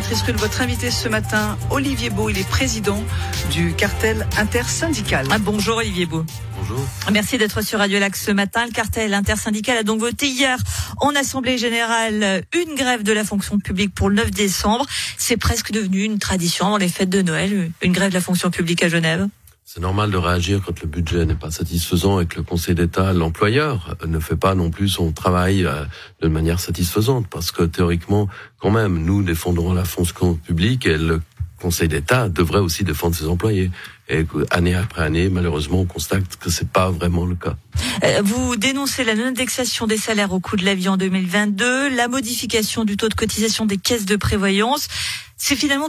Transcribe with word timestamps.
Béatrice 0.00 0.22
Rulle, 0.22 0.36
votre 0.36 0.62
invité 0.62 0.90
ce 0.90 1.10
matin, 1.10 1.58
Olivier 1.68 2.08
Beau, 2.08 2.30
il 2.30 2.38
est 2.38 2.48
président 2.48 3.04
du 3.50 3.74
cartel 3.74 4.26
intersyndical. 4.38 5.26
Ah, 5.30 5.36
bonjour 5.38 5.76
Olivier 5.76 6.06
Beau. 6.06 6.24
Bonjour. 6.58 6.82
Merci 7.12 7.36
d'être 7.36 7.60
sur 7.60 7.80
Radio 7.80 7.98
Lac 7.98 8.16
ce 8.16 8.30
matin. 8.30 8.64
Le 8.64 8.72
cartel 8.72 9.12
intersyndical 9.12 9.76
a 9.76 9.82
donc 9.82 10.00
voté 10.00 10.26
hier 10.26 10.56
en 11.02 11.14
Assemblée 11.14 11.58
Générale 11.58 12.44
une 12.54 12.76
grève 12.76 13.02
de 13.02 13.12
la 13.12 13.24
fonction 13.24 13.58
publique 13.58 13.94
pour 13.94 14.08
le 14.08 14.14
9 14.14 14.30
décembre. 14.30 14.86
C'est 15.18 15.36
presque 15.36 15.70
devenu 15.70 16.02
une 16.02 16.18
tradition 16.18 16.70
dans 16.70 16.78
les 16.78 16.88
fêtes 16.88 17.10
de 17.10 17.20
Noël, 17.20 17.70
une 17.82 17.92
grève 17.92 18.08
de 18.08 18.14
la 18.14 18.22
fonction 18.22 18.50
publique 18.50 18.82
à 18.82 18.88
Genève. 18.88 19.28
C'est 19.72 19.78
normal 19.78 20.10
de 20.10 20.16
réagir 20.16 20.60
quand 20.66 20.80
le 20.80 20.88
budget 20.88 21.24
n'est 21.24 21.36
pas 21.36 21.52
satisfaisant 21.52 22.18
et 22.18 22.26
que 22.26 22.38
le 22.38 22.42
Conseil 22.42 22.74
d'État, 22.74 23.12
l'employeur, 23.12 23.96
ne 24.04 24.18
fait 24.18 24.34
pas 24.34 24.56
non 24.56 24.68
plus 24.68 24.88
son 24.88 25.12
travail 25.12 25.64
euh, 25.64 25.84
de 26.20 26.26
manière 26.26 26.58
satisfaisante. 26.58 27.28
Parce 27.30 27.52
que 27.52 27.62
théoriquement, 27.62 28.26
quand 28.58 28.72
même, 28.72 28.98
nous 29.04 29.22
défendrons 29.22 29.72
la 29.72 29.84
fonction 29.84 30.34
publique 30.34 30.86
et 30.86 30.98
le 30.98 31.22
Conseil 31.60 31.86
d'État 31.86 32.28
devrait 32.28 32.58
aussi 32.58 32.82
défendre 32.82 33.14
ses 33.14 33.28
employés. 33.28 33.70
Et 34.08 34.26
année 34.50 34.74
après 34.74 35.04
année, 35.04 35.28
malheureusement, 35.28 35.82
on 35.82 35.86
constate 35.86 36.24
que 36.40 36.50
c'est 36.50 36.68
pas 36.68 36.90
vraiment 36.90 37.24
le 37.24 37.36
cas. 37.36 37.54
Euh, 38.02 38.22
vous 38.24 38.56
dénoncez 38.56 39.04
la 39.04 39.14
non-indexation 39.14 39.86
des 39.86 39.98
salaires 39.98 40.32
au 40.32 40.40
coût 40.40 40.56
de 40.56 40.64
la 40.64 40.74
vie 40.74 40.88
en 40.88 40.96
2022, 40.96 41.94
la 41.94 42.08
modification 42.08 42.84
du 42.84 42.96
taux 42.96 43.08
de 43.08 43.14
cotisation 43.14 43.66
des 43.66 43.78
caisses 43.78 44.04
de 44.04 44.16
prévoyance. 44.16 44.88
C'est 45.36 45.54
finalement 45.54 45.86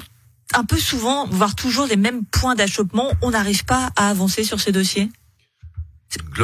un 0.53 0.63
peu 0.65 0.77
souvent, 0.77 1.27
voire 1.27 1.55
toujours 1.55 1.85
les 1.85 1.95
mêmes 1.97 2.25
points 2.25 2.55
d'achoppement. 2.55 3.11
On 3.21 3.31
n'arrive 3.31 3.65
pas 3.65 3.91
à 3.95 4.09
avancer 4.09 4.43
sur 4.43 4.59
ces 4.59 4.71
dossiers. 4.71 5.09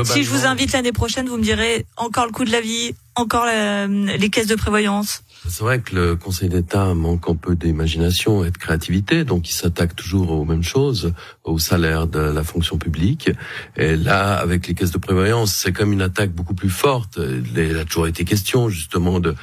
Si 0.06 0.24
je 0.24 0.30
vous 0.30 0.46
invite 0.46 0.72
l'année 0.72 0.94
prochaine, 0.94 1.28
vous 1.28 1.38
me 1.38 1.44
direz 1.44 1.86
encore 1.98 2.26
le 2.26 2.32
coût 2.32 2.46
de 2.46 2.52
la 2.52 2.62
vie, 2.62 2.96
encore 3.16 3.46
les 3.46 4.30
caisses 4.30 4.48
de 4.48 4.56
prévoyance. 4.56 5.24
C'est 5.46 5.62
vrai 5.62 5.80
que 5.80 5.96
le 5.96 6.16
Conseil 6.16 6.50
d'État 6.50 6.94
manque 6.94 7.30
un 7.30 7.36
peu 7.36 7.56
d'imagination 7.56 8.44
et 8.44 8.52
de 8.52 8.58
créativité, 8.58 9.24
donc 9.24 9.50
il 9.50 9.54
s'attaque 9.54 9.96
toujours 9.96 10.32
aux 10.32 10.46
mêmes 10.46 10.64
choses, 10.64 11.14
au 11.44 11.60
salaire 11.60 12.08
de 12.08 12.20
la 12.20 12.44
fonction 12.44 12.78
publique. 12.78 13.30
Et 13.76 13.96
là, 13.96 14.34
avec 14.34 14.68
les 14.68 14.74
caisses 14.74 14.92
de 14.92 14.98
prévoyance, 14.98 15.54
c'est 15.54 15.72
comme 15.72 15.94
une 15.94 16.02
attaque 16.02 16.32
beaucoup 16.32 16.54
plus 16.54 16.70
forte. 16.70 17.20
Il 17.20 17.78
a 17.78 17.86
toujours 17.86 18.08
été 18.08 18.26
question 18.26 18.68
justement 18.68 19.20
de, 19.20 19.36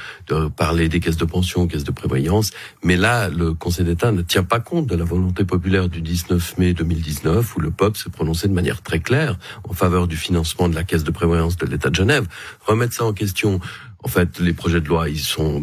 parler 0.56 0.88
des 0.88 1.00
caisses 1.00 1.16
de 1.16 1.24
pension, 1.24 1.66
caisses 1.68 1.84
de 1.84 1.92
prévoyance, 1.92 2.50
mais 2.82 2.96
là, 2.96 3.28
le 3.28 3.54
Conseil 3.54 3.84
d'État 3.84 4.12
ne 4.12 4.22
tient 4.22 4.44
pas 4.44 4.60
compte 4.60 4.86
de 4.86 4.96
la 4.96 5.04
volonté 5.04 5.44
populaire 5.44 5.88
du 5.88 6.00
19 6.00 6.58
mai 6.58 6.74
2019, 6.74 7.56
où 7.56 7.60
le 7.60 7.70
peuple 7.70 7.98
s'est 7.98 8.10
prononcé 8.10 8.48
de 8.48 8.52
manière 8.52 8.82
très 8.82 9.00
claire 9.00 9.38
en 9.68 9.72
faveur 9.72 10.06
du 10.06 10.16
financement 10.16 10.68
de 10.68 10.74
la 10.74 10.84
caisse 10.84 11.04
de 11.04 11.10
prévoyance 11.10 11.56
de 11.56 11.66
l'État 11.66 11.90
de 11.90 11.94
Genève. 11.94 12.26
Remettre 12.66 12.94
ça 12.94 13.04
en 13.04 13.12
question 13.12 13.60
en 14.04 14.08
fait, 14.08 14.38
les 14.38 14.52
projets 14.52 14.82
de 14.82 14.86
loi, 14.86 15.08
ils 15.08 15.18
sont 15.18 15.62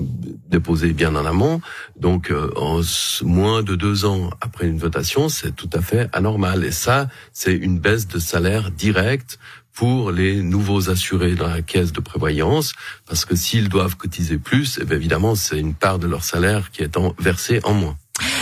déposés 0.49 0.93
bien 0.93 1.15
en 1.15 1.25
amont. 1.25 1.61
Donc, 1.95 2.31
euh, 2.31 2.51
en 2.55 2.81
moins 3.23 3.61
de 3.61 3.75
deux 3.75 4.05
ans 4.05 4.31
après 4.41 4.67
une 4.67 4.79
votation, 4.79 5.29
c'est 5.29 5.55
tout 5.55 5.69
à 5.73 5.81
fait 5.81 6.09
anormal. 6.11 6.63
Et 6.63 6.71
ça, 6.71 7.07
c'est 7.33 7.53
une 7.53 7.77
baisse 7.79 8.07
de 8.07 8.17
salaire 8.17 8.71
directe 8.71 9.37
pour 9.73 10.11
les 10.11 10.41
nouveaux 10.41 10.89
assurés 10.89 11.35
dans 11.35 11.47
la 11.47 11.61
caisse 11.61 11.93
de 11.93 12.01
prévoyance, 12.01 12.73
parce 13.07 13.25
que 13.25 13.35
s'ils 13.35 13.69
doivent 13.69 13.95
cotiser 13.95 14.37
plus, 14.37 14.79
eh 14.81 14.93
évidemment, 14.93 15.35
c'est 15.35 15.59
une 15.59 15.75
part 15.75 15.99
de 15.99 16.07
leur 16.07 16.23
salaire 16.23 16.71
qui 16.71 16.81
est 16.81 16.97
en, 16.97 17.15
versée 17.19 17.61
en 17.63 17.73
moins. 17.73 17.97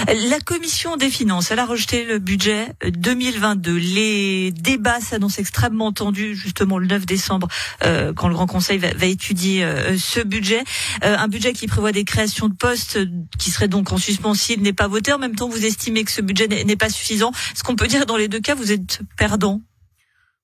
La 0.07 0.39
commission 0.39 0.95
des 0.95 1.09
finances, 1.09 1.51
elle 1.51 1.59
a 1.59 1.65
rejeté 1.65 2.05
le 2.05 2.19
budget 2.19 2.73
2022. 2.87 3.75
Les 3.75 4.51
débats 4.51 5.01
s'annoncent 5.01 5.39
extrêmement 5.39 5.91
tendus 5.91 6.35
justement 6.35 6.77
le 6.77 6.87
9 6.87 7.05
décembre 7.05 7.47
euh, 7.83 8.13
quand 8.13 8.29
le 8.29 8.33
Grand 8.33 8.47
Conseil 8.47 8.77
va, 8.77 9.05
étudier 9.05 9.63
euh, 9.63 9.97
ce 9.97 10.21
budget. 10.21 10.63
Euh, 11.03 11.17
un 11.17 11.27
budget 11.27 11.53
qui 11.53 11.67
prévoit 11.67 11.91
des 11.91 12.05
créations 12.05 12.47
de 12.47 12.55
postes 12.55 12.99
qui 13.37 13.51
seraient 13.51 13.67
donc 13.67 13.91
en 13.91 13.97
suspens 13.97 14.33
s'il 14.33 14.61
n'est 14.61 14.73
pas 14.73 14.87
voté. 14.87 15.11
En 15.11 15.19
même 15.19 15.35
temps, 15.35 15.49
vous 15.49 15.65
estimez 15.65 16.03
que 16.03 16.11
ce 16.11 16.21
budget 16.21 16.47
n'est 16.47 16.75
pas 16.75 16.89
suffisant. 16.89 17.31
Ce 17.53 17.63
qu'on 17.63 17.75
peut 17.75 17.87
dire 17.87 18.05
dans 18.05 18.17
les 18.17 18.27
deux 18.27 18.39
cas, 18.39 18.55
vous 18.55 18.71
êtes 18.71 19.01
perdant 19.17 19.61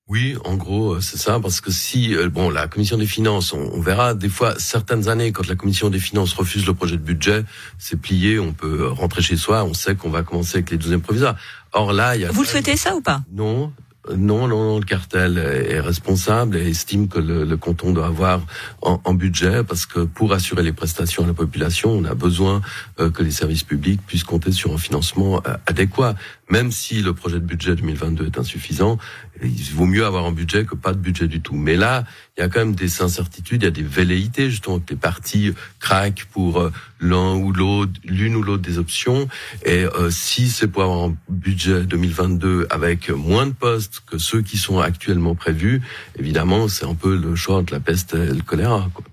oui, 0.08 0.36
en 0.44 0.54
gros, 0.54 0.94
euh, 0.94 1.00
c'est 1.00 1.16
ça, 1.16 1.40
parce 1.40 1.60
que 1.60 1.72
si, 1.72 2.14
euh, 2.14 2.28
bon, 2.28 2.48
la 2.48 2.68
commission 2.68 2.96
des 2.96 3.06
finances, 3.06 3.52
on, 3.52 3.80
verra 3.80 4.14
des 4.14 4.28
fois 4.28 4.54
certaines 4.56 5.08
années 5.08 5.32
quand 5.32 5.48
la 5.48 5.56
commission 5.56 5.90
des 5.90 5.98
finances 5.98 6.32
refuse 6.32 6.64
le 6.64 6.74
projet 6.74 6.96
de 6.96 7.02
budget, 7.02 7.44
c'est 7.76 8.00
plié, 8.00 8.38
on 8.38 8.52
peut 8.52 8.86
rentrer 8.86 9.20
chez 9.20 9.36
soi, 9.36 9.64
on 9.64 9.74
sait 9.74 9.96
qu'on 9.96 10.10
va 10.10 10.22
commencer 10.22 10.58
avec 10.58 10.70
les 10.70 10.76
douzièmes 10.76 11.00
provisoires. 11.00 11.34
Or 11.72 11.92
là, 11.92 12.14
il 12.14 12.22
y 12.22 12.24
a. 12.24 12.30
Vous 12.30 12.42
le 12.42 12.46
souhaitez 12.46 12.76
ça 12.76 12.94
ou 12.94 13.00
pas? 13.00 13.22
Non, 13.32 13.72
non, 14.14 14.46
non, 14.46 14.58
non, 14.58 14.78
le 14.78 14.84
cartel 14.84 15.36
est 15.38 15.80
responsable 15.80 16.56
et 16.56 16.68
estime 16.68 17.08
que 17.08 17.18
le, 17.18 17.44
le 17.44 17.56
canton 17.56 17.92
doit 17.92 18.06
avoir 18.06 18.40
en, 18.82 19.14
budget 19.14 19.64
parce 19.64 19.86
que 19.86 20.00
pour 20.00 20.32
assurer 20.32 20.62
les 20.62 20.72
prestations 20.72 21.24
à 21.24 21.26
la 21.26 21.34
population, 21.34 21.90
on 21.90 22.04
a 22.04 22.14
besoin 22.14 22.60
euh, 23.00 23.10
que 23.10 23.22
les 23.22 23.30
services 23.30 23.64
publics 23.64 24.00
puissent 24.06 24.24
compter 24.24 24.52
sur 24.52 24.72
un 24.72 24.78
financement 24.78 25.42
euh, 25.46 25.56
adéquat. 25.66 26.14
Même 26.50 26.70
si 26.70 27.02
le 27.02 27.14
projet 27.14 27.40
de 27.40 27.44
budget 27.44 27.74
2022 27.74 28.26
est 28.26 28.38
insuffisant, 28.38 28.98
il 29.42 29.72
vaut 29.74 29.86
mieux 29.86 30.04
avoir 30.04 30.26
un 30.26 30.32
budget 30.32 30.64
que 30.64 30.74
pas 30.74 30.92
de 30.92 30.98
budget 30.98 31.28
du 31.28 31.40
tout. 31.40 31.54
Mais 31.54 31.76
là, 31.76 32.04
il 32.36 32.40
y 32.40 32.44
a 32.44 32.48
quand 32.48 32.60
même 32.60 32.74
des 32.74 33.02
incertitudes, 33.02 33.62
il 33.62 33.64
y 33.64 33.68
a 33.68 33.70
des 33.70 33.82
velléités 33.82 34.50
justement 34.50 34.78
que 34.78 34.90
les 34.90 34.96
partis 34.96 35.52
craquent 35.80 36.26
pour 36.32 36.60
euh, 36.60 36.72
l'un 37.00 37.34
ou 37.34 37.52
l'autre, 37.52 37.92
l'une 38.04 38.36
ou 38.36 38.42
l'autre 38.42 38.62
des 38.62 38.78
options. 38.78 39.28
Et 39.64 39.84
si 40.10 40.48
c'est 40.48 40.68
pour 40.68 40.82
avoir 40.82 41.04
un 41.04 41.16
budget 41.28 41.82
2022 41.82 42.66
avec 42.70 43.10
moins 43.10 43.46
de 43.46 43.52
postes 43.52 44.02
que 44.06 44.18
ceux 44.18 44.42
qui 44.42 44.56
sont 44.56 44.80
actuellement 44.80 45.34
prévus, 45.34 45.82
évidemment, 46.18 46.68
c'est 46.68 46.86
un 46.86 46.94
peu 46.94 47.16
le 47.16 47.34
choix 47.34 47.56
entre 47.56 47.72
la 47.72 47.80
peste 47.80 48.14
et 48.14 48.26
le 48.26 48.42
choléra. 48.42 48.88
Quoi. 48.94 49.04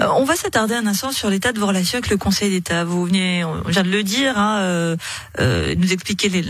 Euh, 0.00 0.06
on 0.16 0.24
va 0.24 0.36
s'attarder 0.36 0.74
un 0.74 0.86
instant 0.86 1.12
sur 1.12 1.28
l'état 1.28 1.52
de 1.52 1.60
vos 1.60 1.66
relations 1.66 1.98
avec 1.98 2.10
le 2.10 2.16
Conseil 2.16 2.50
d'État. 2.50 2.84
Vous 2.84 3.04
venez, 3.04 3.44
on 3.44 3.62
vient 3.68 3.82
de 3.82 3.90
le 3.90 4.02
dire, 4.02 4.38
hein, 4.38 4.58
euh, 4.60 4.96
euh, 5.40 5.74
nous 5.76 5.92
expliquer 5.92 6.28
les, 6.28 6.44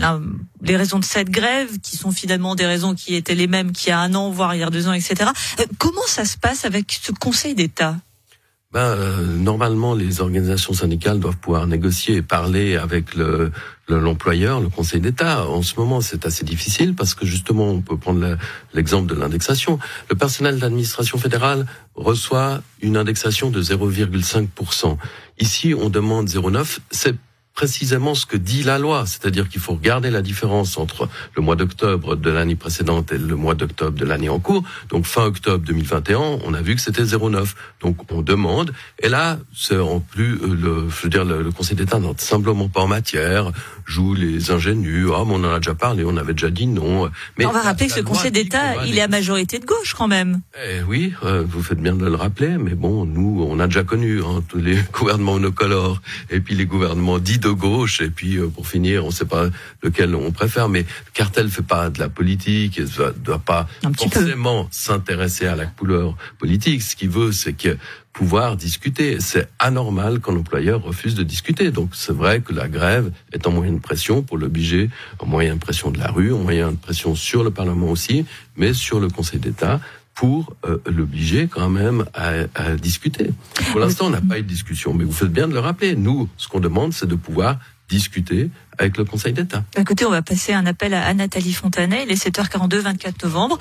les, 0.61 0.77
raisons 0.77 0.99
de 0.99 1.05
cette 1.05 1.29
grève, 1.29 1.79
qui 1.79 1.97
sont 1.97 2.11
finalement 2.11 2.55
des 2.55 2.65
raisons 2.65 2.95
qui 2.95 3.15
étaient 3.15 3.35
les 3.35 3.47
mêmes 3.47 3.71
qu'il 3.71 3.89
y 3.89 3.91
a 3.91 3.99
un 3.99 4.13
an, 4.15 4.29
voire 4.29 4.55
il 4.55 4.59
y 4.59 4.63
a 4.63 4.69
deux 4.69 4.87
ans, 4.87 4.93
etc. 4.93 5.31
Comment 5.77 6.07
ça 6.07 6.25
se 6.25 6.37
passe 6.37 6.65
avec 6.65 6.97
ce 7.01 7.11
Conseil 7.11 7.55
d'État? 7.55 7.95
Ben, 8.71 8.81
euh, 8.81 9.25
normalement, 9.25 9.95
les 9.95 10.21
organisations 10.21 10.73
syndicales 10.73 11.19
doivent 11.19 11.37
pouvoir 11.37 11.65
négocier 11.65 12.17
et 12.17 12.21
parler 12.21 12.75
avec 12.75 13.15
le 13.15 13.51
l'employeur, 13.87 14.59
le, 14.61 14.69
Conseil 14.69 15.01
d'État. 15.01 15.47
En 15.47 15.61
ce 15.63 15.73
moment, 15.79 16.01
c'est 16.01 16.25
assez 16.25 16.45
difficile 16.45 16.93
parce 16.93 17.15
que 17.15 17.25
justement, 17.25 17.69
on 17.69 17.81
peut 17.81 17.97
prendre 17.97 18.37
l'exemple 18.73 19.07
de 19.07 19.19
l'indexation. 19.19 19.79
Le 20.09 20.15
personnel 20.15 20.57
de 20.57 20.61
l'administration 20.61 21.17
fédérale 21.17 21.65
reçoit 21.95 22.61
une 22.81 22.97
indexation 22.97 23.49
de 23.49 23.61
0,5%. 23.61 24.97
Ici, 25.39 25.73
on 25.73 25.89
demande 25.89 26.29
0,9. 26.29 26.77
C'est 26.91 27.15
précisément 27.59 28.15
ce 28.15 28.25
que 28.25 28.37
dit 28.37 28.63
la 28.63 28.79
loi, 28.79 29.03
c'est-à-dire 29.05 29.49
qu'il 29.49 29.59
faut 29.59 29.73
regarder 29.73 30.09
la 30.11 30.21
différence 30.21 30.77
entre 30.77 31.09
le 31.35 31.41
mois 31.41 31.57
d'octobre 31.57 32.15
de 32.15 32.29
l'année 32.29 32.55
précédente 32.55 33.11
et 33.11 33.17
le 33.17 33.35
mois 33.35 33.53
d'octobre 33.53 33.99
de 33.99 34.05
l'année 34.05 34.29
en 34.29 34.39
cours. 34.39 34.63
Donc 34.87 35.05
fin 35.05 35.25
octobre 35.25 35.65
2021, 35.65 36.39
on 36.45 36.53
a 36.53 36.61
vu 36.61 36.75
que 36.75 36.81
c'était 36.81 37.03
0,9. 37.03 37.55
Donc 37.81 38.09
on 38.13 38.21
demande, 38.21 38.71
et 39.03 39.09
là, 39.09 39.39
c'est 39.53 39.77
en 39.77 39.99
plus 39.99 40.35
euh, 40.35 40.55
le, 40.55 40.89
je 40.89 41.03
veux 41.03 41.09
dire, 41.09 41.25
le, 41.25 41.51
Conseil 41.51 41.75
d'État 41.75 41.99
n'est 41.99 42.07
simplement 42.15 42.69
pas 42.69 42.79
en 42.79 42.87
matière, 42.87 43.51
joue 43.85 44.13
les 44.13 44.51
ingénus. 44.51 45.07
Ah, 45.13 45.23
mais 45.27 45.33
on 45.33 45.43
en 45.43 45.51
a 45.51 45.59
déjà 45.59 45.75
parlé, 45.75 46.05
on 46.05 46.15
avait 46.15 46.31
déjà 46.31 46.51
dit 46.51 46.65
non. 46.65 47.11
Mais 47.37 47.45
on 47.45 47.51
va 47.51 47.61
rappeler 47.61 47.87
que 47.87 47.93
ce 47.93 47.99
Conseil 47.99 48.31
d'État, 48.31 48.85
il 48.85 48.97
est 48.97 49.01
à 49.01 49.09
majorité 49.09 49.59
de 49.59 49.65
gauche 49.65 49.95
quand 49.97 50.07
même. 50.07 50.39
Eh 50.65 50.81
oui, 50.83 51.11
euh, 51.23 51.43
vous 51.45 51.61
faites 51.61 51.81
bien 51.81 51.93
de 51.93 52.05
le 52.05 52.15
rappeler, 52.15 52.57
mais 52.57 52.75
bon, 52.75 53.03
nous, 53.03 53.45
on 53.45 53.59
a 53.59 53.65
déjà 53.67 53.83
connu 53.83 54.21
hein, 54.21 54.41
tous 54.47 54.59
les 54.59 54.77
gouvernements 54.93 55.33
monocolores 55.33 56.01
et 56.29 56.39
puis 56.39 56.55
les 56.55 56.65
gouvernements 56.65 57.19
dits 57.19 57.37
de 57.39 57.48
gauche 57.53 58.01
et 58.01 58.09
puis 58.09 58.37
euh, 58.37 58.47
pour 58.47 58.67
finir, 58.67 59.03
on 59.03 59.07
ne 59.07 59.13
sait 59.13 59.25
pas 59.25 59.49
lequel 59.81 60.15
on 60.15 60.31
préfère. 60.31 60.69
Mais 60.69 60.81
le 60.81 61.11
cartel 61.13 61.49
fait 61.49 61.61
pas 61.61 61.89
de 61.89 61.99
la 61.99 62.09
politique, 62.09 62.77
il 62.77 62.83
ne 62.83 63.11
doit 63.11 63.39
pas 63.39 63.67
forcément 63.97 64.67
s'intéresser 64.71 65.47
à 65.47 65.55
la 65.55 65.65
couleur 65.65 66.15
politique. 66.37 66.81
Ce 66.81 66.95
qu'il 66.95 67.09
veut, 67.09 67.31
c'est 67.31 67.53
que 67.53 67.77
pouvoir 68.19 68.57
discuter. 68.57 69.21
C'est 69.21 69.47
anormal 69.59 70.19
qu'un 70.19 70.35
employeur 70.35 70.83
refuse 70.83 71.15
de 71.15 71.23
discuter. 71.23 71.71
Donc 71.71 71.91
c'est 71.93 72.11
vrai 72.11 72.41
que 72.41 72.53
la 72.53 72.67
grève 72.67 73.11
est 73.31 73.47
un 73.47 73.49
moyen 73.49 73.71
de 73.71 73.79
pression 73.79 74.23
pour 74.23 74.37
l'obliger, 74.37 74.89
un 75.23 75.25
moyen 75.25 75.55
de 75.55 75.59
pression 75.59 75.89
de 75.89 75.99
la 75.99 76.11
rue, 76.11 76.33
un 76.33 76.37
moyen 76.37 76.71
de 76.71 76.77
pression 76.77 77.15
sur 77.15 77.43
le 77.45 77.51
Parlement 77.51 77.87
aussi, 77.89 78.25
mais 78.57 78.73
sur 78.73 78.99
le 78.99 79.07
Conseil 79.07 79.39
d'État 79.39 79.79
pour 80.19 80.53
euh, 80.65 80.79
l'obliger 80.85 81.47
quand 81.47 81.69
même 81.69 82.03
à, 82.13 82.31
à 82.53 82.75
discuter. 82.75 83.29
Pour 83.71 83.79
l'instant, 83.79 84.07
on 84.07 84.09
n'a 84.09 84.19
pas 84.19 84.37
eu 84.37 84.43
de 84.43 84.47
discussion, 84.49 84.93
mais 84.93 85.05
vous 85.05 85.13
faites 85.13 85.31
bien 85.31 85.47
de 85.47 85.53
le 85.53 85.61
rappeler. 85.61 85.95
Nous, 85.95 86.27
ce 86.35 86.49
qu'on 86.49 86.59
demande, 86.59 86.91
c'est 86.91 87.07
de 87.07 87.15
pouvoir 87.15 87.57
discuter 87.87 88.49
avec 88.79 88.97
le 88.97 89.03
Conseil 89.03 89.33
d'État. 89.33 89.63
Écoutez, 89.77 90.05
on 90.05 90.11
va 90.11 90.21
passer 90.21 90.53
un 90.53 90.65
appel 90.65 90.93
à 90.93 91.13
Nathalie 91.13 91.53
Fontanet. 91.53 92.03
Il 92.05 92.11
est 92.11 92.23
7h42, 92.23 92.77
24 92.77 93.23
novembre. 93.25 93.59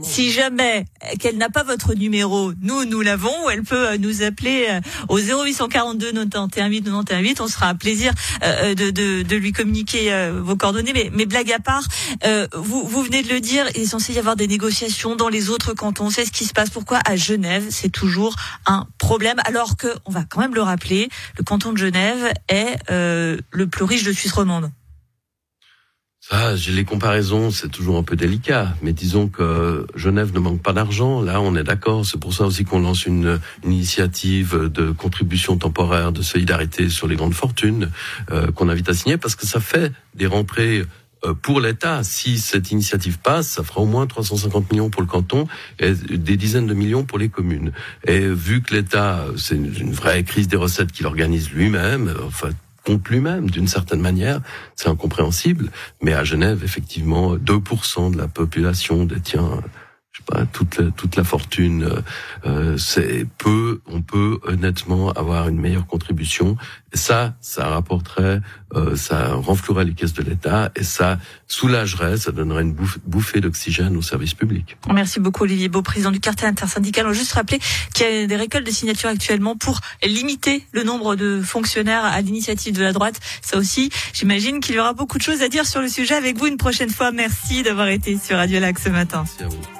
Si 0.00 0.32
jamais 0.32 0.86
qu'elle 1.18 1.36
n'a 1.36 1.50
pas 1.50 1.64
votre 1.64 1.94
numéro, 1.94 2.52
nous, 2.60 2.84
nous 2.84 3.00
l'avons. 3.00 3.50
Elle 3.50 3.62
peut 3.62 3.88
euh, 3.88 3.98
nous 3.98 4.22
appeler 4.22 4.66
euh, 4.70 4.80
au 5.08 5.18
0842 5.18 6.12
91 6.12 6.70
8 6.70 6.84
91 6.84 7.40
On 7.40 7.48
sera 7.48 7.68
un 7.68 7.74
plaisir 7.74 8.12
euh, 8.42 8.74
de, 8.74 8.90
de, 8.90 9.22
de 9.22 9.36
lui 9.36 9.52
communiquer 9.52 10.30
vos 10.32 10.56
coordonnées. 10.56 10.92
Mais, 10.92 11.10
mais 11.12 11.26
blague 11.26 11.52
à 11.52 11.58
part, 11.58 11.84
vous, 12.54 12.86
vous 12.86 13.02
venez 13.02 13.22
de 13.22 13.28
le 13.28 13.40
dire, 13.40 13.66
il 13.74 13.82
est 13.82 13.86
censé 13.86 14.14
y 14.14 14.18
avoir 14.18 14.36
des 14.36 14.46
négociations 14.46 15.16
dans 15.16 15.28
les 15.28 15.50
autres 15.50 15.74
cantons. 15.74 16.10
C'est 16.10 16.24
ce 16.24 16.32
qui 16.32 16.44
se 16.44 16.52
passe. 16.52 16.70
Pourquoi 16.70 17.00
à 17.04 17.16
Genève, 17.16 17.66
c'est 17.70 17.90
toujours 17.90 18.36
un 18.66 18.86
problème 18.96 19.08
problème, 19.08 19.38
alors 19.46 19.78
que, 19.78 19.88
on 20.04 20.10
va 20.10 20.24
quand 20.28 20.38
même 20.40 20.54
le 20.54 20.60
rappeler, 20.60 21.08
le 21.38 21.42
canton 21.42 21.72
de 21.72 21.78
Genève 21.78 22.30
est 22.48 22.76
euh, 22.90 23.38
le 23.50 23.66
plus 23.66 23.84
riche 23.84 24.04
de 24.04 24.12
Suisse 24.12 24.32
Ça, 26.20 26.56
j'ai 26.56 26.72
les 26.72 26.84
comparaisons, 26.84 27.50
c'est 27.50 27.70
toujours 27.70 27.96
un 27.96 28.02
peu 28.02 28.14
délicat. 28.14 28.74
Mais 28.82 28.92
disons 28.92 29.28
que 29.28 29.86
Genève 29.94 30.34
ne 30.34 30.40
manque 30.40 30.62
pas 30.62 30.74
d'argent. 30.74 31.22
Là, 31.22 31.40
on 31.40 31.56
est 31.56 31.62
d'accord. 31.62 32.04
C'est 32.04 32.20
pour 32.20 32.34
ça 32.34 32.44
aussi 32.44 32.64
qu'on 32.64 32.80
lance 32.80 33.06
une, 33.06 33.40
initiative 33.64 34.68
de 34.70 34.90
contribution 34.90 35.56
temporaire, 35.56 36.12
de 36.12 36.20
solidarité 36.20 36.90
sur 36.90 37.06
les 37.08 37.16
grandes 37.16 37.32
fortunes, 37.32 37.90
euh, 38.30 38.50
qu'on 38.52 38.68
invite 38.68 38.90
à 38.90 38.94
signer, 38.94 39.16
parce 39.16 39.36
que 39.36 39.46
ça 39.46 39.60
fait 39.60 39.90
des 40.14 40.26
rentrées 40.26 40.84
euh, 41.24 41.32
pour 41.32 41.60
l'État, 41.60 42.02
si 42.02 42.38
cette 42.38 42.70
initiative 42.72 43.18
passe, 43.18 43.48
ça 43.48 43.62
fera 43.62 43.80
au 43.80 43.86
moins 43.86 44.06
350 44.06 44.70
millions 44.70 44.90
pour 44.90 45.00
le 45.00 45.08
canton 45.08 45.46
et 45.78 45.92
des 45.92 46.36
dizaines 46.36 46.66
de 46.66 46.74
millions 46.74 47.04
pour 47.04 47.18
les 47.18 47.30
communes. 47.30 47.72
Et 48.06 48.20
vu 48.20 48.60
que 48.60 48.74
l'État, 48.74 49.24
c'est 49.36 49.56
une 49.56 49.92
vraie 49.92 50.22
crise 50.24 50.46
des 50.46 50.58
recettes 50.58 50.92
qu'il 50.92 51.06
organise 51.06 51.50
lui-même, 51.50 52.14
enfin 52.26 52.50
lui-même 52.96 53.50
d'une 53.50 53.68
certaine 53.68 54.00
manière, 54.00 54.40
c'est 54.76 54.88
incompréhensible. 54.88 55.70
Mais 56.02 56.12
à 56.14 56.24
Genève, 56.24 56.62
effectivement, 56.64 57.36
2% 57.36 58.12
de 58.12 58.18
la 58.18 58.28
population 58.28 59.04
détient 59.04 59.62
pas, 60.22 60.44
toute 60.46 60.78
la, 60.78 60.90
toute 60.90 61.16
la 61.16 61.24
fortune, 61.24 61.84
euh, 61.84 62.00
euh, 62.46 62.78
c'est 62.78 63.26
peu, 63.38 63.80
on 63.86 64.02
peut 64.02 64.38
honnêtement 64.44 65.12
avoir 65.12 65.48
une 65.48 65.60
meilleure 65.60 65.86
contribution. 65.86 66.56
Et 66.92 66.96
ça, 66.96 67.34
ça 67.40 67.68
rapporterait, 67.68 68.40
euh, 68.74 68.96
ça 68.96 69.34
renflouerait 69.34 69.84
les 69.84 69.92
caisses 69.92 70.14
de 70.14 70.22
l'État 70.22 70.70
et 70.74 70.84
ça 70.84 71.18
soulagerait, 71.46 72.16
ça 72.16 72.32
donnerait 72.32 72.62
une 72.62 72.74
bouffée 73.06 73.40
d'oxygène 73.40 73.96
au 73.96 74.02
service 74.02 74.34
public. 74.34 74.76
Merci 74.92 75.20
beaucoup 75.20 75.44
Olivier 75.44 75.68
Beau, 75.68 75.82
président 75.82 76.10
du 76.10 76.20
quartier 76.20 76.46
intersyndical. 76.46 77.04
On 77.06 77.10
va 77.10 77.14
juste 77.14 77.32
rappeler 77.32 77.58
qu'il 77.94 78.06
y 78.06 78.22
a 78.22 78.26
des 78.26 78.36
récoltes 78.36 78.66
de 78.66 78.70
signatures 78.70 79.10
actuellement 79.10 79.56
pour 79.56 79.80
limiter 80.02 80.66
le 80.72 80.82
nombre 80.82 81.14
de 81.14 81.42
fonctionnaires 81.42 82.04
à 82.04 82.20
l'initiative 82.22 82.74
de 82.74 82.82
la 82.82 82.92
droite. 82.92 83.20
Ça 83.42 83.58
aussi, 83.58 83.90
j'imagine 84.14 84.60
qu'il 84.60 84.74
y 84.74 84.78
aura 84.78 84.94
beaucoup 84.94 85.18
de 85.18 85.22
choses 85.22 85.42
à 85.42 85.48
dire 85.48 85.66
sur 85.66 85.80
le 85.80 85.88
sujet 85.88 86.14
avec 86.14 86.38
vous 86.38 86.46
une 86.46 86.56
prochaine 86.56 86.90
fois. 86.90 87.12
Merci 87.12 87.62
d'avoir 87.62 87.88
été 87.88 88.16
sur 88.18 88.36
Radio 88.36 88.60
Lac 88.60 88.78
ce 88.78 88.88
matin. 88.88 89.24
Merci 89.26 89.42
à 89.42 89.48
vous. 89.48 89.77